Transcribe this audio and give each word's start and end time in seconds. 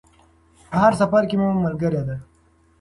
په 0.69 0.75
هر 0.83 0.93
سفر 1.01 1.23
کې 1.29 1.35
مو 1.41 1.47
ملګرې 1.65 2.01
ده. 2.07 2.15